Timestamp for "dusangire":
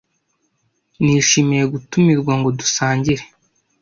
2.59-3.23